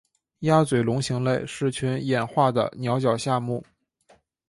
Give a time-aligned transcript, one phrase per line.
[0.39, 3.63] 鸭嘴龙形类是群衍化的鸟脚下目。